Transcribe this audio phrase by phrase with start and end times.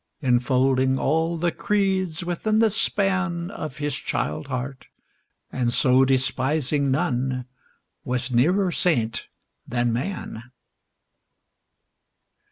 [0.23, 4.87] Enfolding all the creeds within the span Of his child heart;
[5.51, 7.45] and so, despising none,
[8.03, 9.27] Was nearer saint
[9.67, 10.49] than man.